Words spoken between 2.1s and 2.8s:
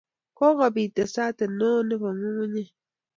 nyukunyeg